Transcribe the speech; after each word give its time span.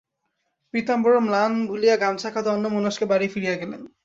পীতাম্বর 0.73 1.13
স্নান 1.19 1.51
ভুলিয়া 1.67 1.95
গামছা-কাঁধে 1.97 2.49
অন্যমনস্কে 2.49 3.05
বাড়ি 3.05 3.27
ফিরিয়া 3.27 3.55
গেলেন। 3.55 3.81